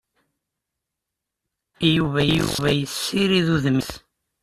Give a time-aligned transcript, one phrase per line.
[1.95, 2.19] Yuba
[2.75, 3.91] yessirid udem-is.